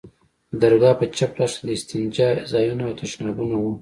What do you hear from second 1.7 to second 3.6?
استنجا ځايونه او تشنابونه